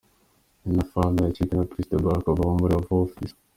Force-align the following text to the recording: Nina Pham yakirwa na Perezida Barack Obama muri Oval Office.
Nina 0.65 0.83
Pham 0.91 1.13
yakirwa 1.25 1.53
na 1.57 1.69
Perezida 1.69 2.03
Barack 2.05 2.25
Obama 2.31 2.59
muri 2.61 2.73
Oval 2.79 2.93
Office. 3.05 3.33